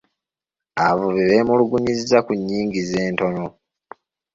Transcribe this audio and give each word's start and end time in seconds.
Abavubi 0.81 1.21
beemulugunyizza 1.29 2.17
ku 2.25 2.31
nnyingiza 2.39 2.97
entono. 3.09 3.45